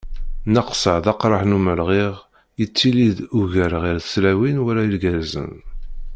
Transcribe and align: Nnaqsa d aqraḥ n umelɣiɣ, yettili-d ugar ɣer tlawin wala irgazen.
Nnaqsa 0.47 0.93
d 1.03 1.05
aqraḥ 1.11 1.41
n 1.45 1.55
umelɣiɣ, 1.57 2.13
yettili-d 2.59 3.19
ugar 3.39 3.73
ɣer 3.83 3.95
tlawin 4.11 4.61
wala 4.65 4.81
irgazen. 4.87 5.53